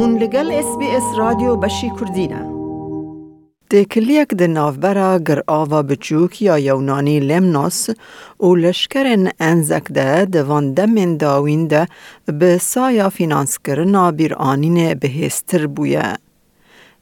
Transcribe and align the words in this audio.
هون 0.00 0.18
لگل 0.18 0.52
اس 0.52 0.78
بی 0.78 0.86
اس 0.96 1.02
رادیو 1.18 1.56
بشی 1.56 1.90
کردینه 2.00 2.40
ده 3.70 3.84
کلیک 3.84 4.28
ده 4.28 4.46
نافبرا 4.46 5.18
گر 5.18 5.40
آوا 5.46 5.82
بچوک 5.82 6.42
یا 6.42 6.58
یونانی 6.58 7.20
لمناس 7.20 7.90
و 8.40 8.54
لشکرن 8.54 9.30
انزک 9.40 9.92
ده 9.92 10.24
دوان 10.24 10.74
دمین 10.74 11.16
داوین 11.16 11.66
ده 11.66 11.86
به 12.26 12.58
سایا 12.58 13.08
فینانس 13.08 13.58
کرنا 13.58 14.10
بیر 14.10 14.34
آنین 14.34 14.94
بهستر 14.94 15.66
بویه. 15.66 16.18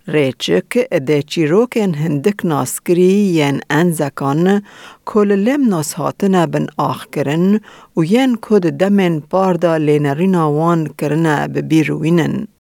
ریچک 0.08 0.78
ده 1.06 1.22
چیروکن 1.22 1.94
هندک 1.94 2.46
ناسکری 2.46 3.12
ین 3.38 3.60
انزکان 3.70 4.62
کل 5.04 5.28
لم 5.32 5.68
ناس 5.68 5.94
هاتنه 5.94 6.46
بن 6.46 6.66
آخ 6.76 7.06
کرن 7.12 7.60
و 7.96 8.04
ین 8.04 8.38
کد 8.42 8.70
دمن 8.70 9.20
پاردا 9.20 9.76
لینرینا 9.76 10.52
وان 10.52 10.86
کرنه 10.98 11.48
ببیروینن. 11.48 12.57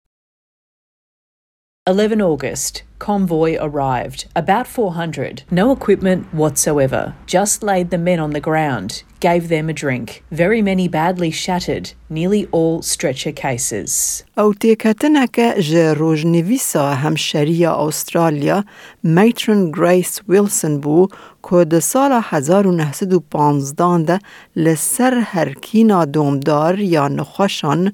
11 1.88 2.20
August, 2.20 2.82
convoy 2.98 3.56
arrived, 3.58 4.26
about 4.36 4.66
400, 4.66 5.44
no 5.50 5.72
equipment 5.72 6.26
whatsoever, 6.34 7.14
just 7.26 7.62
laid 7.62 7.88
the 7.88 7.96
men 7.96 8.20
on 8.20 8.32
the 8.32 8.42
ground, 8.42 9.02
gave 9.20 9.48
them 9.48 9.70
a 9.70 9.72
drink. 9.72 10.22
Very 10.30 10.60
many 10.60 10.86
badly 10.86 11.30
shattered, 11.30 11.92
nearly 12.10 12.46
all 12.52 12.82
stretcher 12.82 13.32
cases. 13.32 14.22
او 14.38 14.54
تیکتنک 14.54 15.40
جه 15.60 15.92
روژنویسا 15.94 16.94
همشریا 16.94 17.74
استرالیا 17.74 18.64
میترن 19.02 19.70
گریس 19.70 20.20
ویلسون 20.28 20.80
بو 20.80 21.08
که 21.50 21.64
ده 21.64 21.80
سال 21.80 22.20
1915 22.24 24.02
ده 24.02 24.18
لسر 24.56 25.14
هرکینا 25.14 26.04
دومدار 26.04 26.80
یا 26.80 27.08
نخوشان 27.08 27.92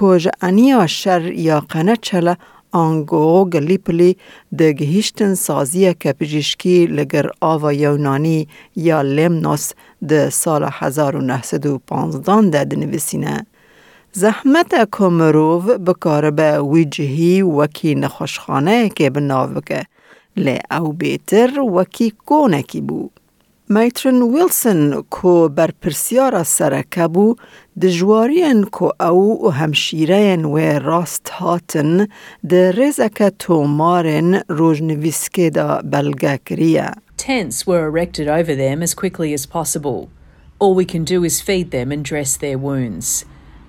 که 0.00 0.18
جه 0.18 0.30
انیا 0.40 0.86
شر 0.86 1.32
یا 1.32 1.60
قنه 1.60 1.96
چله 1.96 2.36
آنگو 2.71 3.49
گلیپلی 3.49 4.17
ده 4.57 4.73
گهیشتن 4.73 5.33
سازی 5.33 5.93
کپجیشکی 5.93 6.85
لگر 6.85 7.29
آوا 7.41 7.73
یونانی 7.73 8.47
یا 8.75 9.01
لمنوس 9.01 9.71
ده 10.07 10.29
سال 10.29 10.69
1915 10.71 12.49
ده 12.49 12.63
دنویسینه. 12.63 13.45
زحمت 14.11 14.89
کمروو 14.91 15.77
بکار 15.77 16.31
به 16.31 16.61
ویجهی 16.61 17.41
وکی 17.41 17.95
نخوشخانه 17.95 18.89
که 18.89 19.09
بناو 19.09 19.47
بکه. 19.47 19.85
لی 20.37 20.59
او 20.71 20.93
بیتر 20.93 21.59
وکی 21.59 22.13
کونه 22.25 22.61
کی 22.61 22.81
بو. 22.81 23.09
میترن 23.68 24.22
ویلسون 24.22 25.04
کو 25.10 25.48
بر 25.48 25.70
پرسیارا 25.82 26.42
سرکه 26.42 27.08
بو 27.08 27.34
دجوارین 27.82 28.64
کو 28.64 28.90
او 29.00 29.46
و 29.46 29.50
همشیرین 29.50 30.44
و 30.44 30.58
راست 30.58 31.28
هاتن 31.28 32.06
ده 32.48 32.70
رزک 32.70 33.32
تومارن 33.38 34.42
روژنویسکه 34.48 35.50
دا 35.50 35.82
بلگه 35.84 36.40
کریه. 36.46 36.90
Tents 37.16 37.66
were 37.66 37.86
erected 37.86 38.28
over 38.28 38.54
them 38.54 38.82
as 38.82 38.92
quickly 38.94 39.32
as 39.32 39.46
possible. 39.46 40.08
All 40.58 40.74
we 40.74 40.84
can 40.84 41.04
do 41.04 41.24
is 41.24 41.40
feed 41.40 41.70
them 41.70 41.90
and 41.90 42.04
dress 42.04 42.36
their 42.36 42.58
wounds. 42.58 43.24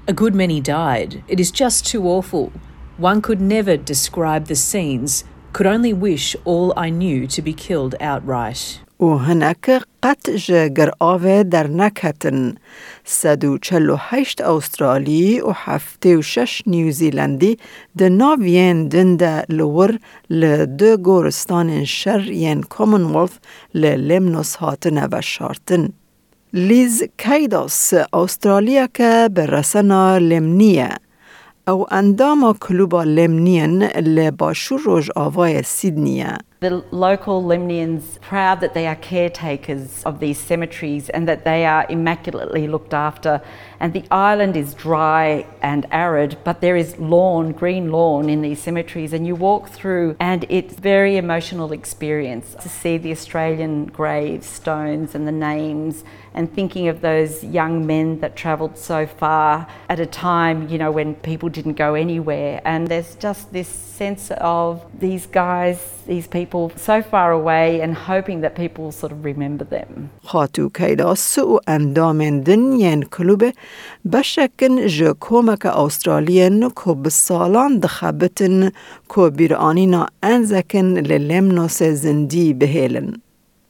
A 0.08 0.14
good 0.14 0.36
many 0.36 0.60
died. 0.60 1.24
It 1.28 1.40
is 1.40 1.52
just 1.52 1.86
too 1.92 2.04
awful. 2.08 2.52
One 2.98 3.22
could 3.22 3.42
never 3.42 3.76
describe 3.78 4.46
the 4.48 4.56
scenes, 4.56 5.24
could 5.54 5.68
only 5.68 5.94
wish 5.94 6.36
all 6.44 6.74
I 6.78 6.90
knew 6.90 7.28
to 7.28 7.42
be 7.42 7.54
killed 7.54 7.96
outright. 8.02 8.82
و 9.00 9.18
هنک 9.18 9.82
قط 10.03 10.31
جگر 10.31 10.91
آوه 10.99 11.43
در 11.43 11.67
نکتن 11.67 12.55
سدو 13.05 13.59
چلو 13.59 13.97
هشت 13.99 14.41
استرالی 14.41 15.41
و 15.41 15.51
هفته 15.55 16.17
و 16.17 16.23
شش 16.23 16.63
نیوزیلندی 16.67 17.59
ده 17.99 18.09
ناوین 18.09 18.89
دنده 18.89 19.45
لور 19.49 19.99
لده 20.31 20.97
گورستان 20.97 21.85
شر 21.85 22.31
ین 22.31 22.63
کامنولف 22.63 23.39
للمنوس 23.75 24.55
هاتن 24.55 25.09
و 25.13 25.21
شارتن. 25.21 25.89
لیز 26.53 27.03
کیداس 27.19 27.95
استرالیا 28.13 28.87
که 28.95 29.29
برسنا 29.35 30.19
لمنیه 30.19 30.89
او 31.69 31.95
اندام 31.95 32.53
کلوبا 32.61 33.05
لمنین 33.05 33.83
لباشور 33.83 34.81
روژ 34.81 35.11
آوای 35.17 35.63
سیدنیه. 35.63 36.39
The 36.61 36.85
local 36.91 37.43
Lemnians 37.43 38.21
proud 38.21 38.61
that 38.61 38.75
they 38.75 38.87
are 38.87 38.95
caretakers 38.95 40.03
of 40.05 40.21
these 40.21 40.39
cemeteries 40.39 41.09
and 41.09 41.27
that 41.27 41.43
they 41.43 41.65
are 41.65 41.87
immaculately 41.89 42.69
looked 42.69 42.93
after. 42.93 43.41
And 43.81 43.95
the 43.95 44.05
island 44.11 44.59
is 44.59 44.75
dry 44.75 45.47
and 45.63 45.87
arid, 45.91 46.37
but 46.45 46.61
there 46.61 46.77
is 46.77 46.99
lawn, 46.99 47.53
green 47.53 47.91
lawn 47.91 48.29
in 48.29 48.43
these 48.43 48.61
cemeteries, 48.61 49.15
and 49.15 49.27
you 49.27 49.35
walk 49.35 49.71
through, 49.71 50.17
and 50.21 50.45
it's 50.51 50.75
very 50.75 51.17
emotional 51.17 51.73
experience 51.73 52.55
to 52.61 52.69
see 52.69 52.99
the 52.99 53.11
Australian 53.11 53.87
gravestones 53.87 55.15
and 55.15 55.27
the 55.27 55.33
names, 55.33 56.05
and 56.35 56.53
thinking 56.55 56.89
of 56.89 57.01
those 57.01 57.43
young 57.43 57.87
men 57.87 58.21
that 58.21 58.37
travelled 58.37 58.77
so 58.77 59.07
far 59.07 59.67
at 59.89 59.99
a 59.99 60.05
time, 60.05 60.69
you 60.69 60.77
know, 60.77 60.91
when 60.91 61.15
people 61.15 61.49
didn't 61.49 61.79
go 61.79 61.95
anywhere. 61.95 62.61
And 62.67 62.87
there's 62.87 63.15
just 63.15 63.51
this 63.51 63.69
sense 63.69 64.31
of 64.33 64.85
these 64.99 65.27
guys, 65.27 66.03
these 66.07 66.27
people 66.27 66.50
so 66.76 67.02
far 67.02 67.32
away, 67.32 67.82
and 67.82 67.94
hoping 67.94 68.42
that 68.42 68.56
people 68.56 68.92
sort 68.92 69.12
of 69.12 69.26
remember 69.26 69.64
them. 69.64 70.10
خاتو 70.24 70.70
کیداس 70.70 71.38
و 71.38 71.60
اندام 71.68 72.40
دنین 72.40 73.04
کلوبه 73.04 73.54
بشکن 74.14 74.88
جه 74.88 75.14
کومک 75.14 75.66
استرالین 75.66 76.70
که 76.70 76.94
بسالان 76.94 77.80
دخبتن 77.80 78.72
که 79.16 79.30
بیرانینا 79.30 80.08
انزکن 80.24 80.86
للمنوس 80.86 81.84
زندی 81.84 82.54
بهیلن. 82.54 83.14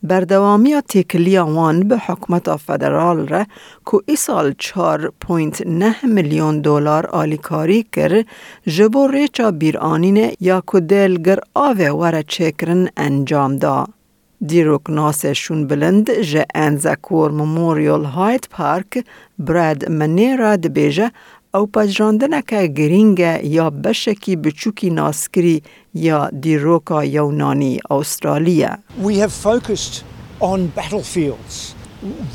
بردوامی 0.02 0.80
تکلی 0.80 1.38
آوان 1.38 1.88
به 1.88 1.98
حکمت 1.98 2.56
فدرال 2.56 3.28
را 3.28 3.44
که 3.86 3.98
ای 4.06 4.16
سال 4.16 4.52
4.9 4.52 6.04
میلیون 6.04 6.60
دلار 6.60 7.06
آلیکاری 7.06 7.86
کرد 7.92 8.26
جبو 8.66 9.06
ریچا 9.06 9.50
بیرانین 9.50 10.32
یا 10.40 10.62
که 10.72 10.80
دلگر 10.80 11.38
آوه 11.54 11.88
ور 11.88 12.22
چکرن 12.22 12.88
انجام 12.96 13.56
داد. 13.56 13.88
دیروک 14.46 14.90
ناس 14.90 15.26
شون 15.26 15.66
بلند 15.66 16.10
جه 16.20 16.44
انزکور 16.54 17.30
مموریال 17.30 18.04
هایت 18.04 18.48
پارک 18.48 19.04
براد 19.38 19.88
منیرا 19.88 20.56
دبیجه 20.56 21.10
او 21.53 21.65
پجراندنکه 21.65 22.67
گرینگه 22.67 23.45
یا 23.45 23.69
بشکی 23.69 24.35
بچوکی 24.35 24.89
ناسکری 24.89 25.63
یا 25.93 26.29
دیروکا 26.29 27.03
یونانی 27.03 27.79
استرالیا. 27.89 28.77
We 29.03 29.15
have 29.23 29.31
focused 29.31 30.03
on 30.39 30.67
battlefields. 30.67 31.75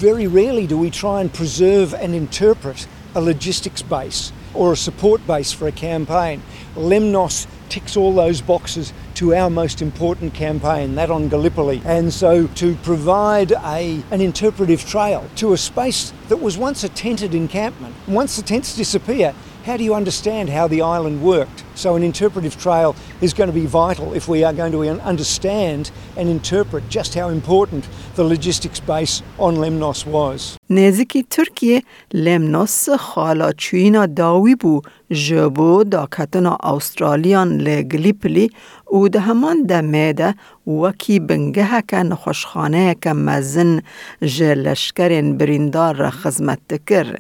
Very 0.01 0.27
rarely 0.27 0.67
do 0.67 0.77
we 0.79 0.91
try 0.91 1.21
and 1.21 1.31
preserve 1.33 1.95
and 1.95 2.15
interpret 2.15 2.87
a 3.15 3.21
logistics 3.21 3.83
base 3.83 4.33
or 4.55 4.73
a 4.73 4.77
support 4.77 5.21
base 5.27 5.53
for 5.53 5.69
a 5.69 5.73
campaign. 5.73 6.43
Lemnos 6.77 7.47
ticks 7.69 7.97
all 7.97 8.13
those 8.15 8.41
boxes 8.41 8.93
to 9.16 9.34
our 9.34 9.50
most 9.50 9.82
important 9.82 10.34
campaign, 10.34 10.96
that 10.96 11.10
on 11.10 11.30
Gallipoli. 11.30 11.82
And 11.86 12.14
so 12.14 12.48
to 12.48 12.76
provide 12.84 13.52
a, 13.52 14.04
an 14.12 14.22
interpretive 14.22 14.86
trail 14.86 15.28
to 15.38 15.54
a 15.54 15.58
space 15.58 16.14
that 16.28 16.38
was 16.38 16.58
once 16.58 16.84
a 16.84 16.90
tented 16.90 17.34
encampment, 17.34 17.96
once 18.08 18.36
the 18.36 18.42
tents 18.42 18.76
disappear, 18.76 19.34
how 19.65 19.77
do 19.77 19.85
you 19.85 19.95
understand 19.95 20.49
how 20.49 20.67
the 20.67 20.81
island 20.81 21.23
worked? 21.23 21.65
So, 21.75 21.95
an 21.95 22.03
interpretive 22.03 22.57
trail 22.59 22.97
is 23.21 23.35
going 23.35 23.49
to 23.49 23.59
be 23.63 23.67
vital 23.67 24.15
if 24.15 24.27
we 24.29 24.43
are 24.43 24.53
going 24.53 24.73
to 24.73 24.83
understand 25.13 25.91
and 26.17 26.29
interpret 26.29 26.83
just 26.89 27.15
how 27.15 27.29
important 27.29 27.87
the 28.15 28.25
logistics 28.25 28.81
base 28.81 29.23
on 29.39 29.57
Lemnos 29.57 30.07
was. 30.07 30.57
نزدیکی 30.71 31.23
ترکیه 31.23 31.83
لمنوس 32.15 32.89
خالا 32.89 33.53
چوینا 33.53 34.07
داوی 34.07 34.55
بو 34.55 34.83
جبو 35.11 35.85
دا 35.85 36.07
کتنا 36.07 36.57
استرالیان 36.63 37.59
لگلیپلی 37.59 38.51
و 38.93 39.09
ده 39.09 39.21
همان 39.21 39.63
دمه 39.63 40.13
ده 40.13 40.35
وکی 40.67 41.21
بنگه 41.21 41.83
که 41.89 41.97
نخوشخانه 41.97 42.97
که 43.03 43.13
مزن 43.13 43.81
جلشکرین 44.23 45.39
بریندار 45.39 45.97
را 45.97 46.11
خزمت 46.11 46.59
دکر. 46.71 47.17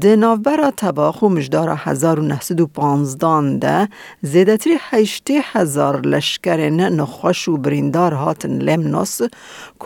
ده 0.00 0.16
نوبرا 0.16 0.70
تباخ 0.70 1.22
و 1.22 1.28
مجدار 1.28 1.68
1915 1.78 3.58
ده 3.58 3.88
زیدتری 4.22 4.78
هزار 5.52 6.00
لشکرین 6.00 6.80
نخوش 6.80 7.48
و 7.48 7.56
بریندار 7.56 8.12
هاتن 8.12 8.58
لمنوس 8.58 9.20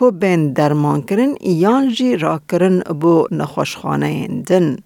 که 0.01 0.11
بین 0.11 0.53
درمان 0.53 1.03
کرن 1.03 1.35
ایان 1.41 1.89
جی 1.89 2.17
را 2.17 2.41
کرن 2.51 2.79
بو 2.81 3.27
نخوشخانه 3.31 4.43
دن. 4.47 4.77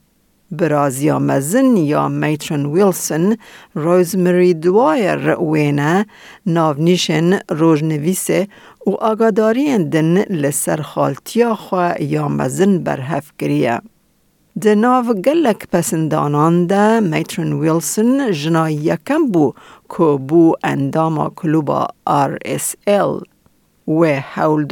برازیا 0.50 1.19
مزن 1.19 1.76
یا 1.76 2.08
میترن 2.08 2.66
ویلسون 2.66 3.36
روزمری 3.74 4.54
دوایر 4.54 5.40
وینه 5.40 6.06
ناونیشن 6.46 7.38
روژنویسه 7.48 8.48
و 8.86 8.90
آگاداری 8.90 9.78
دن 9.78 10.22
لسر 10.22 10.82
خالتیا 10.82 11.54
خواه 11.54 12.02
یا 12.02 12.28
مزن 12.28 12.78
برهف 12.78 13.32
کریه. 13.38 13.80
د 14.65 14.77
ناو 14.83 15.13
گلک 15.25 15.63
پسندانان 15.71 16.55
ده 16.69 16.99
میترن 16.99 17.53
ویلسون 17.53 18.31
جنا 18.44 18.69
یکم 18.69 19.27
بو 19.31 19.53
که 19.95 20.17
بو 20.29 20.53
انداما 20.63 21.29
کلوبا 21.41 21.88
RSL 22.09 23.23
و 23.88 24.05
حول 24.05 24.65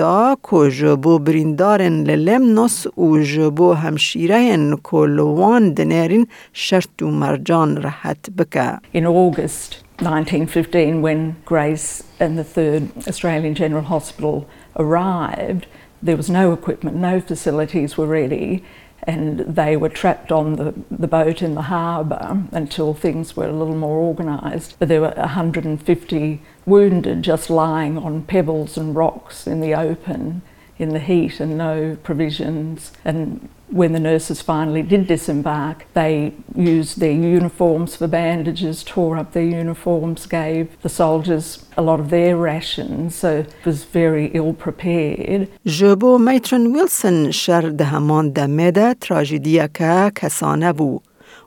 که 0.51 0.69
جبو 0.71 1.19
بریندارن 1.19 2.03
للمنوس 2.03 2.87
و 2.97 3.19
جبو 3.19 3.73
همشیرین 3.73 4.75
که 4.91 4.97
لوان 4.97 5.73
دنیرین 5.73 6.27
شرط 6.53 7.01
و 7.01 7.07
مرجان 7.07 7.83
رحت 7.83 8.29
بکه. 8.37 8.79
In 8.93 9.05
August 9.05 9.83
1915 10.01 11.01
when 11.01 11.35
Grace 11.45 12.03
and 12.19 12.37
the 12.39 12.43
3rd 12.43 13.07
Australian 13.07 13.53
General 13.53 13.83
Hospital 13.83 14.45
arrived, 14.75 15.67
there 16.03 16.17
was 16.17 16.29
no 16.29 16.53
equipment, 16.53 16.95
no 16.97 17.21
facilities 17.21 17.97
were 17.97 18.07
ready 18.07 18.63
and 19.04 19.40
they 19.40 19.76
were 19.76 19.88
trapped 19.88 20.30
on 20.30 20.56
the, 20.56 20.74
the 20.90 21.08
boat 21.08 21.42
in 21.42 21.54
the 21.54 21.62
harbour 21.62 22.42
until 22.52 22.94
things 22.94 23.36
were 23.36 23.46
a 23.46 23.52
little 23.52 23.76
more 23.76 23.98
organised. 23.98 24.76
But 24.78 24.88
there 24.88 25.00
were 25.00 25.14
150 25.16 26.42
wounded 26.66 27.22
just 27.22 27.50
lying 27.50 27.96
on 27.98 28.22
pebbles 28.22 28.76
and 28.76 28.94
rocks 28.94 29.46
in 29.46 29.60
the 29.60 29.74
open 29.74 30.42
in 30.79 30.89
the 30.89 30.99
heat 30.99 31.39
and 31.39 31.57
no 31.57 31.97
provisions. 32.03 32.91
And 33.05 33.47
when 33.71 33.93
the 33.93 33.99
nurses 33.99 34.41
finally 34.41 34.83
did 34.83 35.07
disembark, 35.07 35.85
they 35.93 36.33
used 36.55 36.99
their 36.99 37.11
uniforms 37.11 37.95
for 37.95 38.07
bandages, 38.07 38.83
tore 38.83 39.17
up 39.17 39.31
their 39.31 39.49
uniforms, 39.63 40.25
gave 40.25 40.67
the 40.81 40.89
soldiers 40.89 41.65
a 41.77 41.81
lot 41.81 41.99
of 41.99 42.09
their 42.09 42.35
rations, 42.37 43.15
so 43.15 43.29
it 43.39 43.65
was 43.65 43.83
very 43.83 44.25
ill 44.33 44.53
prepared. 44.53 45.47
جبو 45.65 46.17
میترن 46.17 46.67
ویلسون 46.67 47.31
شر 47.31 47.69
ده 47.69 47.85
همان 47.85 48.29
دمه 48.29 48.71
ده 48.71 48.93
تراجیدیا 48.93 49.67
که 49.67 50.11
کسانه 50.15 50.73
بو. 50.73 51.01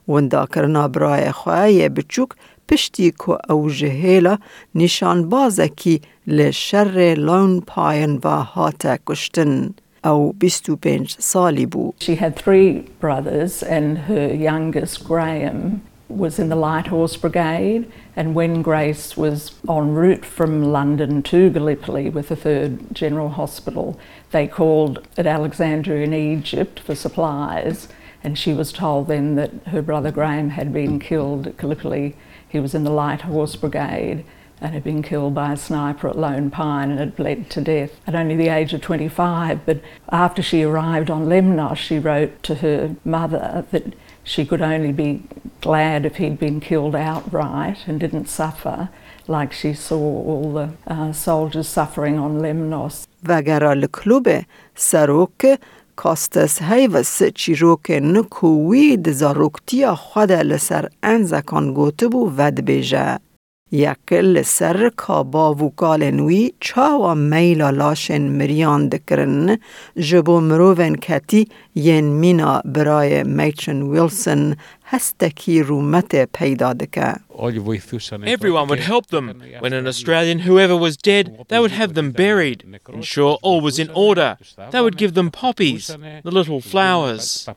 وندا 0.08 0.46
کرنا 0.46 0.88
برای 0.88 1.32
خواه 1.32 1.88
بچوک 1.88 2.28
پشتی 2.68 3.10
که 3.10 3.52
او 3.52 3.70
جهیلا 3.70 4.38
نشان 4.74 5.28
بازکی 5.28 6.00
لشر 6.26 7.14
لون 7.18 7.60
پاین 7.60 8.20
و 8.24 8.28
هات 8.28 9.00
کشتن. 9.06 9.74
او 10.04 10.34
25 10.38 11.16
سالی 11.18 11.66
بو. 11.66 11.94
She 12.00 12.14
had 12.14 12.36
three 12.36 12.84
brothers 13.00 13.62
and 13.62 13.98
her 13.98 14.34
youngest, 14.34 15.04
Graham, 15.04 15.82
was 16.08 16.38
in 16.38 16.48
the 16.48 16.56
Light 16.56 16.86
Horse 16.86 17.16
Brigade. 17.16 17.90
And 18.16 18.34
when 18.34 18.62
Grace 18.62 19.16
was 19.16 19.52
en 19.68 19.94
route 19.94 20.24
from 20.24 20.72
London 20.72 21.22
to 21.24 21.50
Gallipoli 21.50 22.08
with 22.10 22.28
the 22.28 22.36
3rd 22.36 22.92
General 22.92 23.28
Hospital, 23.28 23.98
they 24.30 24.46
called 24.46 25.06
at 25.16 25.26
Alexandria 25.26 26.04
in 26.04 26.14
Egypt 26.14 26.80
for 26.80 26.94
supplies. 26.94 27.88
And 28.24 28.38
she 28.38 28.52
was 28.52 28.72
told 28.72 29.08
then 29.08 29.36
that 29.36 29.50
her 29.66 29.82
brother 29.82 30.10
Graham 30.10 30.50
had 30.50 30.72
been 30.72 30.98
killed 30.98 31.46
at 31.46 31.56
Gallipoli. 31.56 32.16
He 32.52 32.60
was 32.60 32.74
in 32.74 32.84
the 32.84 32.90
Light 32.90 33.22
Horse 33.22 33.56
Brigade 33.56 34.24
and 34.60 34.74
had 34.74 34.82
been 34.82 35.02
killed 35.02 35.34
by 35.34 35.52
a 35.52 35.56
sniper 35.56 36.08
at 36.08 36.18
Lone 36.18 36.50
Pine 36.50 36.90
and 36.90 36.98
had 36.98 37.16
bled 37.16 37.48
to 37.50 37.60
death 37.60 38.00
at 38.06 38.14
only 38.14 38.36
the 38.36 38.48
age 38.48 38.72
of 38.74 38.80
25. 38.80 39.64
But 39.64 39.80
after 40.10 40.42
she 40.42 40.62
arrived 40.62 41.10
on 41.10 41.26
Lemnos, 41.26 41.76
she 41.76 41.98
wrote 41.98 42.42
to 42.44 42.56
her 42.56 42.96
mother 43.04 43.64
that 43.70 43.94
she 44.24 44.44
could 44.44 44.60
only 44.60 44.92
be 44.92 45.22
glad 45.60 46.04
if 46.04 46.16
he'd 46.16 46.38
been 46.38 46.60
killed 46.60 46.94
outright 46.94 47.78
and 47.86 47.98
didn't 48.00 48.28
suffer 48.28 48.88
like 49.26 49.52
she 49.52 49.74
saw 49.74 49.96
all 49.98 50.52
the 50.54 50.72
uh, 50.86 51.12
soldiers 51.12 51.68
suffering 51.68 52.18
on 52.18 52.40
Lemnos. 52.40 53.06
وگرا 53.28 53.74
لکلوب 53.74 54.28
سروک 54.76 55.46
کاستس 55.95 56.61
هیوس 56.61 57.23
چیروکن 57.23 58.21
کوی 58.21 58.97
دزاروکتیا 58.97 59.95
خود 59.95 60.31
لسر 60.31 60.89
انزکان 61.03 61.73
گوته 61.73 62.07
بو 62.07 62.31
ود 62.37 62.61
بیجه. 62.65 63.19
یکل 63.73 64.41
سر 64.41 64.89
کابا 64.89 65.53
و 65.55 65.73
گالنوی 65.77 66.53
چاوا 66.59 67.13
میلا 67.13 67.69
لاشن 67.69 68.21
مریان 68.21 68.87
دکرن 68.87 69.57
جبو 69.97 70.39
مروون 70.39 70.95
کتی 70.95 71.47
ین 71.75 72.05
مینا 72.05 72.61
برای 72.65 73.23
میترن 73.23 73.81
ویلسون 73.81 74.55
هستکی 74.92 75.62
رومت 75.62 76.24
پیدا 76.32 76.72
دکه. 76.72 77.14
Everyone 78.36 78.66
would 78.70 78.84
help 78.92 79.06
them. 79.14 79.26
When 79.60 79.72
an 79.72 79.86
Australian, 79.86 80.38
whoever 80.40 80.76
was 80.86 80.96
dead, 80.96 81.24
they 81.50 81.60
would 81.62 81.74
have 81.80 81.94
them 81.94 82.10
buried. 82.10 82.58
Ensure 82.98 83.38
all 83.42 83.60
was 83.60 83.78
in 83.78 83.90
order. 84.08 84.30
They 84.72 84.80
would 84.84 84.96
give 85.02 85.12
them 85.18 85.28
poppies, 85.30 85.84
the 86.26 86.32
little 86.38 86.60
flowers. 86.60 87.48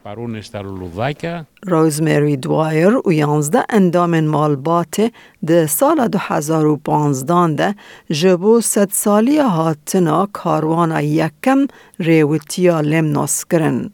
روزمری 1.64 2.38
دوایر 2.38 3.02
و 3.06 3.14
یانزده 3.14 3.66
اندام 3.70 4.20
مالبات 4.20 5.12
ده 5.46 5.68
سال 5.68 6.08
دو 6.08 6.18
هزار 6.22 6.66
و 6.66 6.78
پانزدان 6.78 7.56
ده 7.56 7.76
جبو 8.10 8.62
ست 8.62 8.94
سالی 8.94 9.38
هاتنا 9.38 10.30
کاروانا 10.34 11.02
یکم 11.02 11.68
ریوتیا 12.00 12.82
لمناس 12.82 13.46
کرن. 13.46 13.92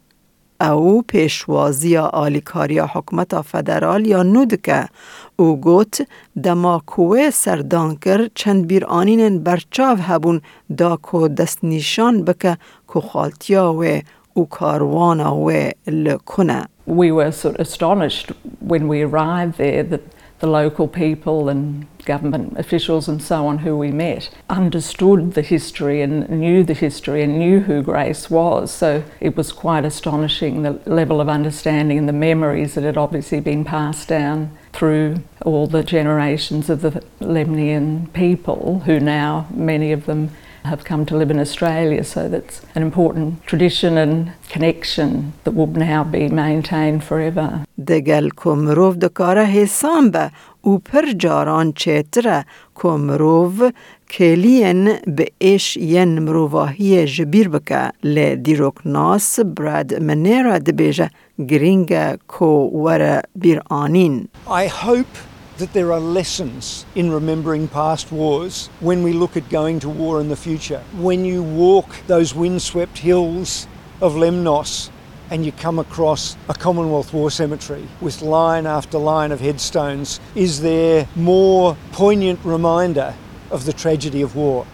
او 0.61 1.01
پیشوازی 1.01 1.97
آلیکاری 1.97 2.79
حکمت 2.79 3.41
فدرال 3.41 4.05
یا 4.05 4.23
نودکه 4.23 4.87
او 5.35 5.61
گوت 5.61 6.07
دما 6.43 6.81
کوه 6.85 7.29
سردان 7.29 7.95
کر 7.95 8.29
چند 8.35 8.67
بیر 8.67 8.85
آنین 8.85 9.43
برچاو 9.43 9.97
هبون 9.97 10.41
دا 10.77 10.97
کو 10.97 11.27
دست 11.27 11.63
نشان 11.63 12.23
بکه 12.23 12.57
کو 12.87 13.01
خالتیا 13.01 13.73
و 13.73 14.01
او 14.33 14.45
کاروانا 14.45 15.35
و 15.35 15.51
لکنه. 15.87 16.67
We 16.87 17.11
were 17.11 17.31
sort 17.31 17.55
of 17.55 17.59
astonished 17.59 18.31
when 18.59 18.87
we 18.87 19.01
arrived 19.01 19.57
there 19.57 19.83
that 19.83 20.01
the 20.39 20.47
local 20.47 20.87
people 20.87 21.49
and 21.49 21.85
government 22.05 22.57
officials 22.57 23.07
and 23.07 23.21
so 23.21 23.47
on 23.47 23.59
who 23.59 23.77
we 23.77 23.91
met 23.91 24.29
understood 24.49 25.33
the 25.33 25.41
history 25.41 26.01
and 26.01 26.29
knew 26.29 26.63
the 26.63 26.73
history 26.73 27.23
and 27.23 27.39
knew 27.39 27.59
who 27.61 27.81
Grace 27.81 28.29
was. 28.29 28.71
So 28.71 29.03
it 29.19 29.35
was 29.35 29.51
quite 29.51 29.85
astonishing 29.85 30.63
the 30.63 30.79
level 30.85 31.21
of 31.21 31.29
understanding 31.29 31.97
and 31.97 32.07
the 32.07 32.13
memories 32.13 32.75
that 32.75 32.83
had 32.83 32.97
obviously 32.97 33.39
been 33.39 33.63
passed 33.63 34.07
down 34.07 34.57
through 34.71 35.23
all 35.45 35.67
the 35.67 35.83
generations 35.83 36.69
of 36.69 36.81
the 36.81 37.03
Lemnian 37.19 38.11
people 38.13 38.79
who 38.85 38.99
now, 38.99 39.47
many 39.53 39.91
of 39.91 40.05
them, 40.05 40.31
have 40.64 40.84
come 40.84 41.06
to 41.06 41.16
live 41.16 41.30
in 41.30 41.38
Australia, 41.38 42.04
so 42.04 42.28
that's 42.28 42.56
an 42.74 42.82
important 42.82 43.46
tradition 43.46 43.96
and 43.98 44.32
connection 44.48 45.32
that 45.44 45.54
will 45.58 45.66
now 45.66 46.04
be 46.04 46.28
maintained 46.28 47.04
forever. 47.04 47.64
دگل 47.86 48.28
کمروف 48.36 48.96
دکاره 48.96 49.44
حسام 49.44 50.10
به 50.10 50.30
او 50.62 50.78
پر 50.78 51.02
جاران 51.18 51.72
چتره 51.72 52.44
کمروف 52.74 53.62
کلین 54.10 54.92
به 55.06 55.26
ایش 55.38 55.76
ین 55.76 56.18
مروواهی 56.18 57.06
جبیر 57.06 57.48
بکه 57.48 57.90
لی 58.02 58.36
دیروک 58.36 58.74
ناس 58.84 59.40
براد 59.40 59.94
منیرا 59.94 60.58
دبیجه 60.58 61.10
گرینگ 61.48 62.16
کو 62.28 62.70
وره 62.84 63.22
بیر 63.36 63.62
آنین 63.70 64.28
I 64.46 64.66
hope 64.66 65.31
that 65.58 65.72
there 65.72 65.92
are 65.92 66.00
lessons 66.00 66.86
in 66.94 67.10
remembering 67.10 67.66
past 67.68 68.12
wars 68.12 68.68
when 68.80 69.02
we 69.02 69.12
look 69.12 69.36
at 69.36 69.48
going 69.48 69.80
to 69.80 69.88
war 69.88 70.20
in 70.20 70.28
the 70.28 70.36
future. 70.36 70.82
When 70.96 71.24
you 71.24 71.42
walk 71.42 71.88
those 72.06 72.34
windswept 72.34 72.98
hills 72.98 73.66
of 74.00 74.14
Lemnos 74.14 74.90
and 75.30 75.44
you 75.44 75.52
come 75.52 75.78
across 75.78 76.36
a 76.48 76.54
Commonwealth 76.54 77.12
War 77.12 77.30
cemetery 77.30 77.86
with 78.00 78.22
line 78.22 78.66
after 78.66 78.98
line 78.98 79.32
of 79.32 79.40
headstones, 79.40 80.20
is 80.34 80.60
there 80.60 81.08
more 81.16 81.76
poignant 81.92 82.38
reminder 82.44 83.14
of 83.50 83.64
the 83.64 83.72
tragedy 83.72 84.22
of 84.22 84.36
war? 84.36 84.66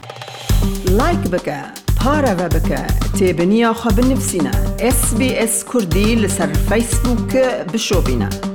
لایک 0.90 1.18
بکه 1.18 1.62
پاره 2.00 2.34
و 2.34 2.49
بکه 2.49 2.87
تیبنیا 3.18 3.73
خواب 3.73 4.00
نفسینا 4.00 4.50
اس 4.78 5.14
بی 5.14 5.34
اس 5.34 5.64
کردی 5.64 6.14
لسر 6.14 6.52
فیسبوک 6.52 7.37
بشو 7.73 8.00
بینه 8.00 8.48